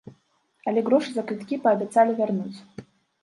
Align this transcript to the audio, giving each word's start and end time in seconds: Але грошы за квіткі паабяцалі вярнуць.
Але 0.69 0.83
грошы 0.87 1.11
за 1.17 1.23
квіткі 1.31 1.59
паабяцалі 1.65 2.17
вярнуць. 2.21 2.59